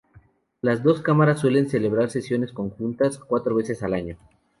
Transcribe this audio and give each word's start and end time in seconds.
Las 0.63 0.81
dos 0.81 0.99
cámaras 1.03 1.41
suelen 1.41 1.69
celebrar 1.69 2.09
sesiones 2.09 2.53
conjuntas 2.53 3.19
cuatro 3.19 3.53
veces 3.53 3.83
al 3.83 3.93
año. 3.93 4.17